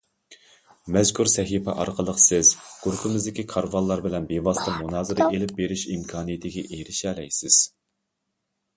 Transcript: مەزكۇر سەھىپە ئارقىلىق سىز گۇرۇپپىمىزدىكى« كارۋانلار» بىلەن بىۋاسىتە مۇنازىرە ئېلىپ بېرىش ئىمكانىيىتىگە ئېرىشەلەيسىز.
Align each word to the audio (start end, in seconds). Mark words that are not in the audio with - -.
مەزكۇر 0.95 1.29
سەھىپە 1.33 1.75
ئارقىلىق 1.83 2.21
سىز 2.23 2.53
گۇرۇپپىمىزدىكى« 2.87 3.47
كارۋانلار» 3.53 4.03
بىلەن 4.09 4.27
بىۋاسىتە 4.33 4.77
مۇنازىرە 4.81 5.29
ئېلىپ 5.37 5.57
بېرىش 5.63 5.87
ئىمكانىيىتىگە 5.95 6.69
ئېرىشەلەيسىز. 6.71 7.65